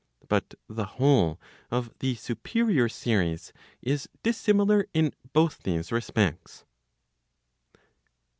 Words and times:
But 0.27 0.55
the 0.67 0.85
whole 0.97 1.39
of 1.69 1.91
the 1.99 2.15
superior 2.15 2.89
series 2.89 3.53
is 3.83 4.09
dissimilar 4.23 4.87
in 4.95 5.13
both 5.31 5.61
these 5.61 5.91
respects. 5.91 6.65